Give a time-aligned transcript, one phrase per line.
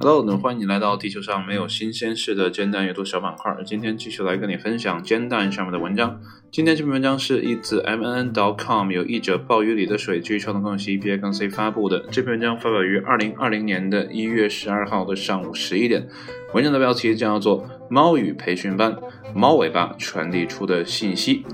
[0.00, 3.56] Hello，那欢迎你来到地球上没有新鲜事的煎蛋阅读小板块。
[3.64, 6.20] 今天继续来跟你分享煎蛋上面的文章。
[6.50, 12.06] 今天这篇文章是一自 MNN.com 有译者暴雨里的水剧创作共析 B N C 发布的。
[12.10, 16.08] 这篇文章发表于二零二零年的一月十二号的上午十一点。
[16.54, 18.96] 文章的标题叫做《猫语培训班：
[19.32, 21.44] 猫尾巴传递出的信息》。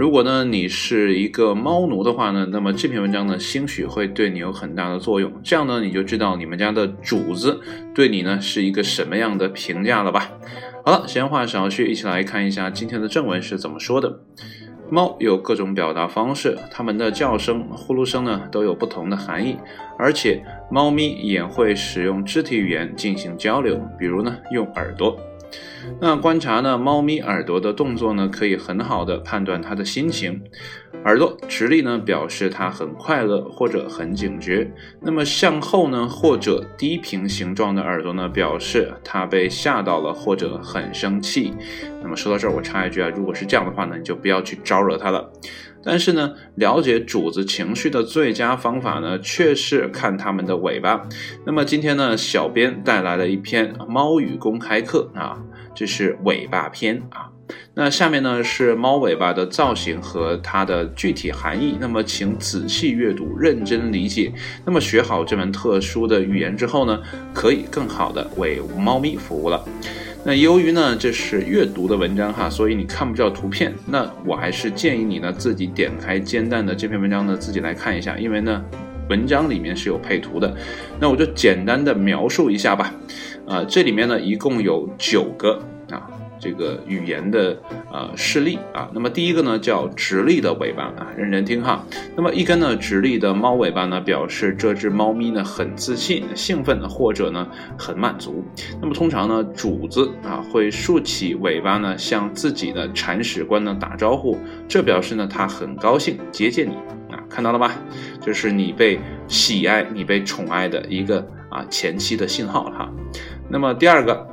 [0.00, 5.30] 如果呢你是一个猫奴的话呢，那么这篇文章呢兴许会对你有很大的作用。
[5.44, 7.60] 这样呢你就知道你们家的主子
[7.94, 10.30] 对你呢是一个什么样的评价了吧？
[10.86, 14.20] 好了，闲话少叙，一起来看一下今天的正文是怎么说的。
[14.88, 19.58] 猫有各种表达方式，它们的叫声、呼噜声呢都有不同的含义，
[19.98, 25.14] 而且猫咪也会使用肢体语言进行交流，比如呢用耳朵。
[26.00, 30.42] 那观察呢，猫咪耳朵的动作呢，可以很好的判断它的心情。
[31.06, 34.66] 耳朵直立呢，表示它很快乐或者很警觉；
[35.00, 41.54] 那么向后呢，或者低平形状的耳朵呢，表示它被吓到了或者很生气。
[42.02, 45.32] 那么说到这儿，我插一句啊，如果是这样的话呢，你就不要去招惹它了。
[45.82, 51.08] 但是呢，了解主子情绪的最佳方法呢，却是看它们的尾巴。
[51.46, 55.42] 那么今天呢，小编带来了一篇猫语公开课啊。
[55.72, 57.29] 这是尾巴篇啊，
[57.74, 61.76] 那下面呢是猫尾巴的造型和它的具体含义。
[61.80, 64.32] 那么请仔细阅读，认真理解。
[64.64, 67.00] 那么学好这门特殊的语言之后呢，
[67.32, 69.64] 可以更好的为猫咪服务了。
[70.22, 73.74] 那由于呢这是阅读的文章哈，所以你看不到图片。
[73.86, 78.62] 那我还是建议你呢自己点开煎蛋的这篇文章呢自己来看一下，因为呢
[79.08, 80.54] 文章里面是有配图的。
[81.00, 82.92] 那我就简单的描述一下吧。
[83.48, 85.58] 啊，这里面呢一共有九个
[85.90, 86.06] 啊，
[86.40, 87.56] 这个语言的
[87.92, 88.90] 呃示例啊。
[88.92, 91.84] 那么第一个呢叫直立的尾巴啊，认真听哈。
[92.16, 97.46] 那么一根呢直立的猫尾巴呢，表示这只猫咪呢很自信、兴奋或者呢
[97.78, 98.42] 很满足。
[98.80, 106.74] 那么通常呢主子啊会竖起尾巴呢，向自己的铲屎官呢打招呼，这表示呢他很高兴接见你
[107.14, 107.74] 啊，看到了吧？
[108.22, 108.98] 这是你被
[109.28, 112.90] 喜爱、你被宠爱的一个啊前期的信号哈。
[113.48, 114.26] 那么第二个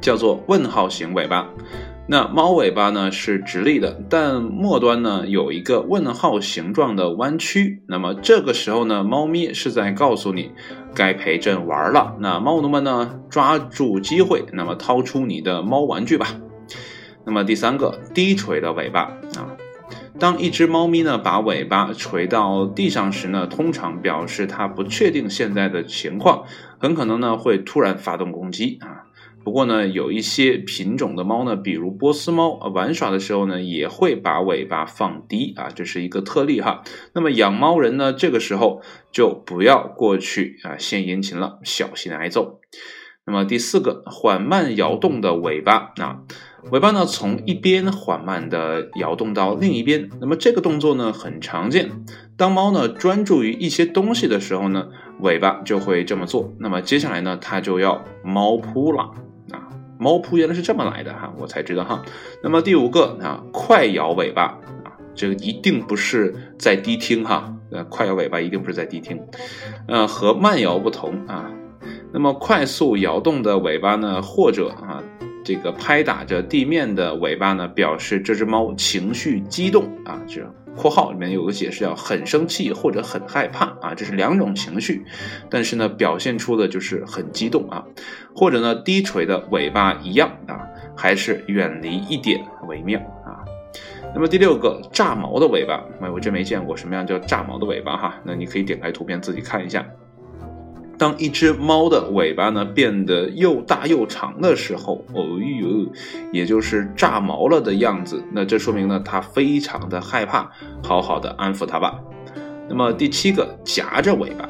[0.00, 1.48] 叫做问号型尾巴，
[2.06, 7.82] 那猫尾巴呢是直立的，但末端呢有一个问号形状的弯曲。
[7.86, 10.52] 那么这个时候呢，猫咪是在告诉你
[10.94, 12.16] 该陪朕玩了。
[12.20, 16.28] 那猫奴们呢抓住机会，那么掏出你的猫玩具吧。
[17.26, 19.00] 那么第三个低垂的尾巴
[19.36, 19.52] 啊。
[20.18, 26.44] 当一只猫咪呢把尾巴垂到地上时呢，通常表示它不确定现在的情况，
[26.78, 28.97] 很可能呢会突然发动攻击啊。
[29.48, 36.82] 不过呢，有一些品种的猫呢，比如波斯猫，玩耍的时候呢也会把尾巴放低啊，这是一个特例哈。
[37.14, 42.60] 那么养猫人呢，这个时候就不要过去啊献殷勤了，小心挨揍。
[43.26, 46.24] 那么第四个，缓慢摇动的尾巴啊。
[46.70, 50.10] 尾巴呢，从一边缓慢地摇动到另一边。
[50.20, 52.04] 那么这个动作呢，很常见。
[52.36, 54.88] 当猫呢专注于一些东西的时候呢，
[55.20, 56.52] 尾巴就会这么做。
[56.60, 59.10] 那么接下来呢，它就要猫扑了！
[59.98, 62.04] 猫扑原来是这么来的哈，我才知道哈。
[62.42, 64.44] 那么第五个啊，快摇尾巴
[64.84, 67.54] 啊，这个一定不是在低听哈。
[67.70, 69.20] 呃，快摇尾巴一定不是在低听，
[69.88, 71.50] 呃，和慢摇不同啊。
[72.12, 75.02] 那么快速摇动的尾巴呢，或者啊。
[75.44, 80.20] 这个拍打着地面的尾巴呢，表示这只猫情绪激动啊。
[80.28, 80.42] 这
[80.76, 85.04] 括号里面有个解释，叫很生气或者很害怕啊，这是两种情绪，
[85.50, 87.84] 但是呢，表现出的就是很激动啊。
[88.34, 93.44] 或者呢，低垂的尾巴一样啊，还是远离一点为妙啊。
[94.14, 98.14] 那么第六个炸毛的尾巴，哎，我真没见过什么样叫炸毛的尾巴哈。
[98.24, 99.84] 那你可以点开图片自己看一下。
[100.98, 105.90] 当一只猫的尾巴呢变得又大又长的时候，哦呦，
[106.32, 110.50] 也就是炸毛了的样子，那这说明呢它非常的害怕，
[110.82, 112.00] 好好的安抚它吧。
[112.68, 114.48] 那么第七个，夹着尾巴。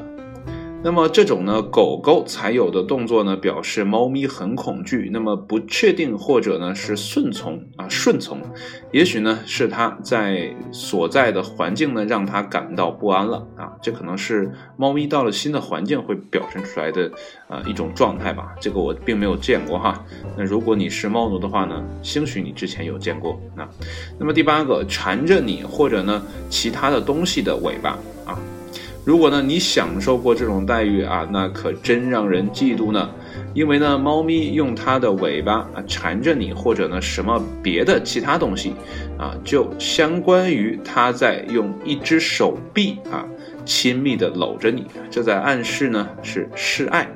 [0.81, 8.41] 那么这种呢，狗狗才有的动作呢，表示猫咪很恐惧，那么不确定或者呢是顺从啊，顺从，
[8.91, 17.11] 也许呢是它在所在的环境呢让它感到不安了啊，这可能是猫咪到了新的环境会表现出来的
[17.49, 20.05] 啊一种状态吧，这个我并没有见过哈。
[20.37, 23.67] 那如果你是猫奴的话呢，兴许你之前有见过啊。
[24.17, 27.99] 那么第八个，缠着你或者呢其他的东西的尾巴。
[29.09, 33.09] 如果呢，你享受过这种待遇啊，那可真让人嫉妒呢。
[33.55, 38.75] 因为呢，猫咪用它的尾巴啊缠着你，或者呢什么别的其他东西
[39.17, 43.25] 啊，就相关于它在用一只手臂啊
[43.65, 47.09] 亲密的搂着你，这在暗示呢是示爱。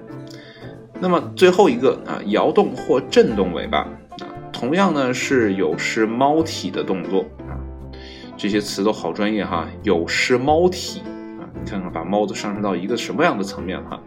[0.99, 3.81] 那么最后一个啊，摇动或震动尾巴
[4.17, 7.53] 啊，同样呢是有失猫体的动作啊。
[8.35, 11.03] 这些词都好专业哈，有失猫体，
[11.63, 13.99] 看看把猫都上升到一个什么样的层面哈。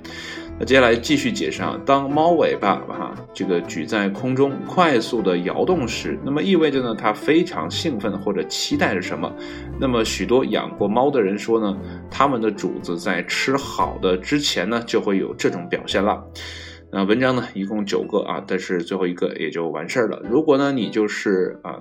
[0.59, 9.31] 那接下来继续解释啊，当猫尾巴哈这个举在空中快速的摇动时，那么意味着呢它非常兴奋或者期待着什么。
[9.79, 11.77] 那么许多养过猫的人说呢，
[12.11, 16.25] 他们的主子在吃好的之前呢就会有这种表现了。
[16.91, 20.23] 那文章呢一共九个啊，但是最后一个也就完事儿了。
[20.25, 21.79] 如果呢你就是啊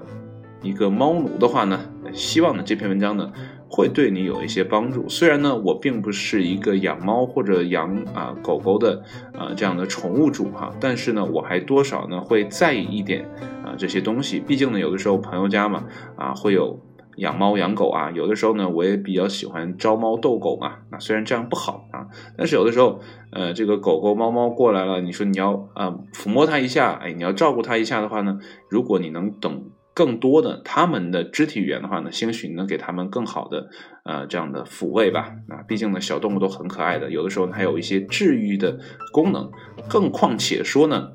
[0.62, 1.80] 一个猫奴的话呢，
[2.12, 3.32] 希望呢这篇文章呢。
[3.76, 5.10] 会对你有一些帮助。
[5.10, 9.04] 虽然呢，我并不是一个养猫或者养啊狗狗的
[9.38, 13.26] 啊这样的宠物主哈，但是呢，我还多少呢会在意一点
[13.66, 14.40] 啊这些东西。
[14.40, 15.84] 毕竟呢，有的时候朋友家嘛
[16.16, 16.80] 啊会有
[17.18, 20.78] 养猫养狗啊，有的时候呢，我也比较喜欢招猫逗狗嘛。
[20.92, 22.08] 啊，虽然这样不好啊，
[22.38, 23.02] 但是有的时候
[23.34, 28.40] 呃这个狗狗猫猫过来了，你说你要啊抚摸它一下，哎，你要照顾它一下的话呢，
[28.70, 29.66] 如果你能等。
[29.96, 33.70] 更多的他们的肢体语言的话呢，兴许能给他们更好的
[34.04, 35.34] 呃这样的抚慰吧。
[35.48, 38.78] 啊，毕竟呢小动物都很可爱的，有的时候还有一些治愈的
[39.12, 39.50] 功能。
[39.90, 41.10] 更况且说呢，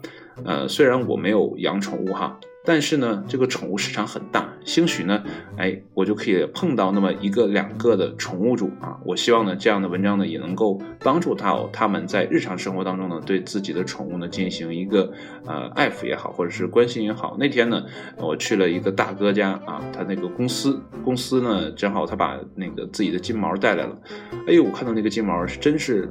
[0.45, 2.41] 呃，虽然我没有养宠物哈。
[2.71, 5.25] 但是呢，这个宠物市场很大，兴许呢，
[5.57, 8.97] 哎，我就可以碰到那么一个两个的宠物主啊。
[9.05, 15.13] 我希望呢，这样的文章呢，也能够帮助到他们在日常生活当中呢，对自己的宠物呢进行一个
[15.47, 17.37] 呃爱抚也好，或者是关心也好。
[17.41, 17.83] 那天呢，
[18.19, 23.99] 我去了一个大哥家啊，他那个公司公司呢，正好他把那个自己的金毛带来了。
[24.47, 26.09] 哎呦，我看到那个金毛是真是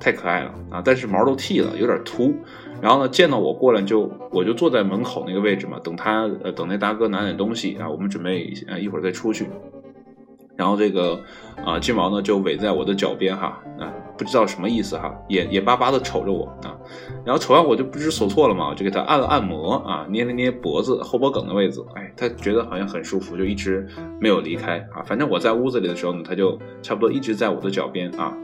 [0.00, 2.34] 太可爱了啊，但是毛都剃了，有点秃。
[2.80, 9.48] 然后呢，见到我过来就我就坐在门口那个位置嘛，等他呃等那大哥拿点东西啊，我们准备呃一会儿再出去。
[10.56, 11.20] 然后这个
[11.64, 13.92] 啊金毛呢就围在我的脚边哈啊。
[14.16, 16.77] 不知道什么意思哈，眼眼巴巴的瞅着我啊，
[17.24, 23.86] 然后瞅完我就不知所措了嘛，我就给他按了按摩啊，捏了捏脖子后脖梗的位置，哎，他觉得好像很舒服，就一直
[24.20, 25.02] 没有离开啊。
[25.04, 28.36] 反正我在屋子里的时候呢，他就差不多一直在我的脚边啊，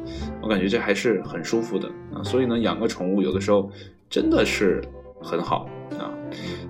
[0.43, 2.23] 我感觉这还是很舒服的啊。
[2.23, 3.71] 所以呢，养个宠物有的时候
[4.09, 4.83] 真的是
[5.23, 5.69] 很好
[5.99, 6.11] 啊。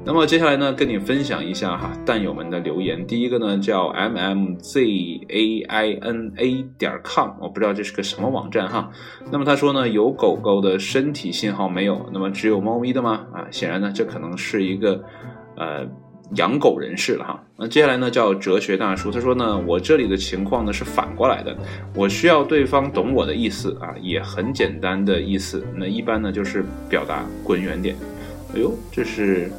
[0.06, 3.06] 那么接下来呢，跟你分享一下哈，蛋友们的留言。
[3.06, 4.82] 第一个呢叫 m m z
[5.28, 8.90] a i n a 点 com，我不知道这是个什么网站哈。
[9.32, 12.06] 那么他说呢，有狗狗的身体信号没有？
[12.12, 13.25] 那么只有猫咪的吗？
[13.32, 15.02] 啊，显然呢，这可能是一个
[15.56, 15.87] 呃
[16.37, 17.43] 养狗人士了哈。
[17.56, 21.56] 那接下来呢叫哲学大叔，他说呢，我这里的情况呢是反过来的，
[21.94, 25.64] 我需要对方懂我的意思啊，也很简单的意思。
[25.75, 27.96] 那一般呢就是表达滚远点。
[28.54, 29.50] 哎呦，这是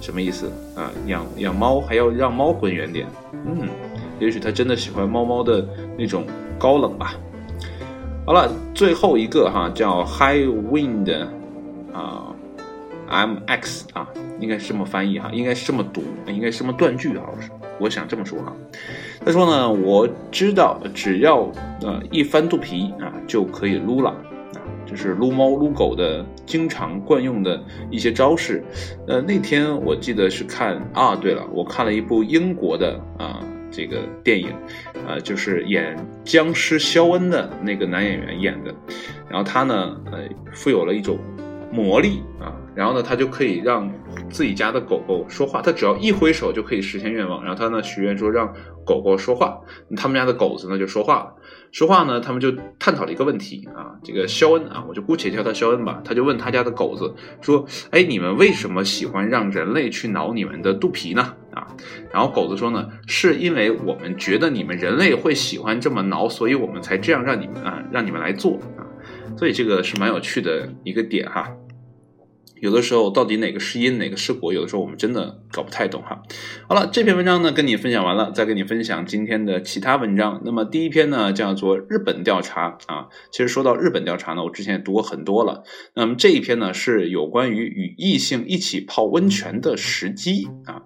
[0.00, 0.90] 什么意思啊？
[1.06, 3.06] 养养猫还要让猫滚远点？
[3.32, 3.68] 嗯，
[4.18, 5.66] 也许他真的喜欢猫猫的
[5.98, 6.24] 那种
[6.58, 7.14] 高冷吧。
[8.24, 11.26] 好了，最后一个哈，叫 High Wind
[11.92, 12.32] 啊
[13.08, 14.06] ，M X 啊，
[14.38, 17.24] 应该是这么翻译哈，应该是这么读，应该是这么断句啊，
[17.80, 18.52] 我想这么说哈。
[19.24, 21.50] 他说呢，我知道只要
[21.82, 24.14] 呃一翻肚皮啊，就可以撸了。
[24.90, 28.64] 就是撸猫撸狗的经常惯用的一些招式，
[29.06, 33.40] 呃，那天我记得是看啊，对了，我看了一部英国的啊
[33.70, 34.52] 这个电影，
[35.06, 38.74] 呃，就是演僵尸肖恩的那个男演员演的，
[39.28, 40.18] 然后他呢，呃，
[40.52, 41.16] 富有了一种
[41.72, 43.90] 魔力啊，然后呢，他就可以让
[44.30, 48.52] 自己家的狗狗说话，他只要一挥手就可以实现愿望，然后他呢许愿说让
[48.84, 49.60] 狗狗说话，
[49.96, 51.34] 他们家的狗子呢就说话了。
[51.72, 52.50] 说话呢，他们就
[52.80, 61.66] 探讨了一个问题啊，这个肖恩啊，我就姑且叫他肖恩吧，他就问他家的狗子说：“哎，你们为什么喜欢让人类去挠你们的肚皮呢？”啊，
[62.12, 68.82] 然后狗子说呢，是因为我们觉得你们人类会喜欢这么挠，所以我们才这样让你们啊，让你们来做啊，
[69.40, 71.56] 所以这个是蛮有趣的一个点哈。
[72.60, 76.20] 有的时候到底哪个是因哪个是果，有的时候我们真的搞不太懂哈。
[76.68, 80.42] 好了，这篇文章呢跟你分享完了，再跟你分享今天的其他文章。
[80.44, 85.64] 那么第一篇呢叫做日本调查啊，其实说到日本调查呢，我之前也读过很多了。
[85.94, 90.82] 那么这一篇呢是有关于与异性一起泡温泉的时机啊。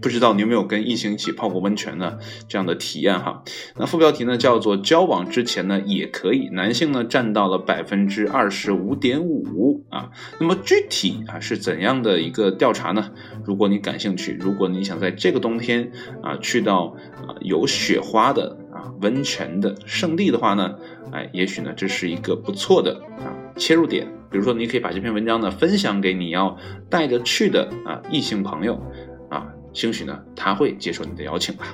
[0.00, 2.18] 不知道你有没有跟异性一起泡过温泉呢？
[2.48, 3.42] 这样的体验哈。
[3.76, 10.10] 那副标题呢叫做交往之前呢也可以，男性呢占到了百分之二十五点五啊。
[10.38, 13.10] 那么具体啊是怎样的一个调查呢？
[13.44, 15.92] 如果你感兴趣，如果你想在这个冬天
[16.22, 20.76] 啊去到啊有雪花的啊温泉的圣地的话呢，
[21.12, 24.06] 哎，也许呢这是一个不错的啊切入点。
[24.30, 26.56] 比如说，你可以把这篇文章呢分享给你要
[26.88, 28.80] 带着去的啊异性朋友
[29.28, 29.48] 啊。
[29.72, 31.66] 兴许呢，他会接受你的邀请吧。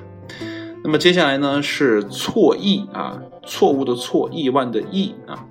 [0.83, 5.45] 那么接下来呢是错意啊，错误的错，亿万的亿啊，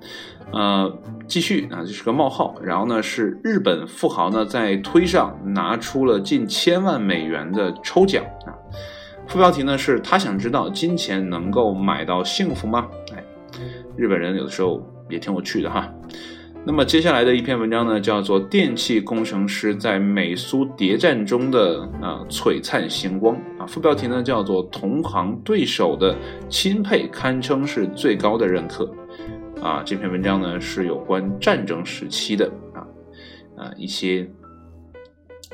[0.51, 8.55] 呃，继续啊，这是个冒号，然后呢是日本富豪呢在推上拿出了近千万美元的抽奖啊，
[9.27, 12.87] 副标题呢是他想知道金钱能够买到幸福吗？
[13.13, 13.23] 哎，
[13.95, 15.93] 日本人有的时候也挺有趣的哈。
[16.67, 26.13] 那么接下来的一篇文章呢，叫做《电气工程师在美苏谍战中的啊璀璨星光》啊，副标题呢叫做“同行对手的
[26.49, 28.83] 钦佩堪称是最高的认可”，
[29.63, 32.83] 啊，这篇文章呢是有关战争时期的啊
[33.55, 34.29] 啊一些。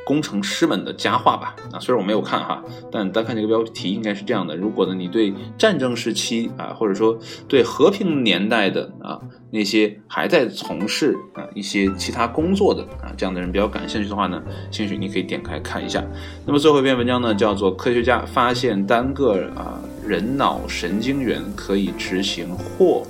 [0.05, 4.55] 工程师们的佳话吧，啊，虽然我没有看哈，但单看这个标题应该是这样的。
[4.55, 7.17] 如果呢，你对战争时期啊，或者说
[7.47, 9.19] 对和平年代的啊
[9.51, 16.03] 那些还在从事啊一些其他工作的啊这样的人比较感兴趣的话呢，兴许你可以点开看一下。
[16.45, 23.03] 那么最后一篇文章呢，叫做《科学家发现单个啊人脑神经元可以执行或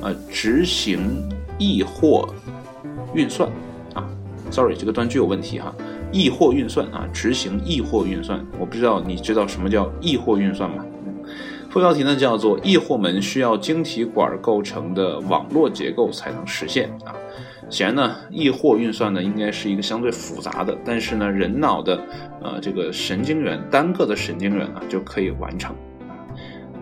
[0.00, 1.22] 呃执行
[1.58, 2.28] 异或
[3.14, 3.48] 运算》
[3.96, 4.04] 啊
[4.50, 5.72] ，sorry，这个断句有问题哈。
[6.12, 10.84] 异货运算啊，执行异货运算，我不知道你知道什么叫异货运算吗？
[11.70, 17.14] 副标题呢叫做异货门需要晶体管构成的网络结构才能实现啊。
[17.70, 21.98] 显然呢，异货运算呢应该是一个相对复杂的，但是呢人脑的
[22.42, 25.74] 呃这个神经元单个的神经元啊就可以完成。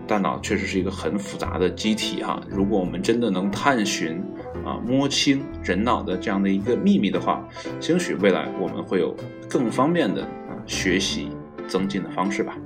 [0.05, 4.21] 大脑确实是一个很复杂的机体哈，如果我们真的能探寻
[4.65, 7.47] 啊摸清人脑的这样的一个秘密的话，
[7.79, 9.15] 兴许未来我们会有
[9.49, 11.29] 更方便的啊学习
[11.67, 12.57] 增进的方式吧。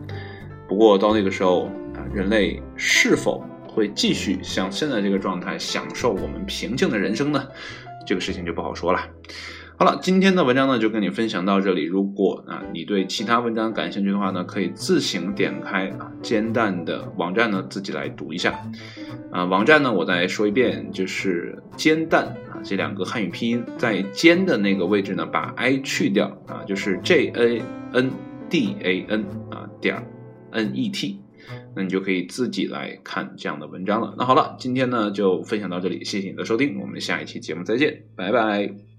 [0.67, 7.47] 不过到那个时候啊，人类是否会继续像现在这个状态享受我们平静的人生呢？
[8.05, 8.99] 这个事情就不好说了。
[9.77, 11.83] 好了，今天的文章呢就跟你分享到这里。
[11.83, 18.57] 如果啊你对其他文章感兴趣的话呢，可以自行点开啊煎蛋的网站呢自己来读一下。
[19.31, 28.11] 啊，网站呢我再说一遍，就是煎蛋啊这两个汉语拼音在煎的那个位置呢把 i 去掉啊，就是 j a n
[28.49, 30.01] d a n 啊点
[30.51, 31.19] n e t，
[31.75, 34.15] 那你就可以自己来看这样的文章了。
[34.17, 38.94] 那好了，今天呢就分享到这里，谢谢你的收听，我们下一期节目再见，拜拜。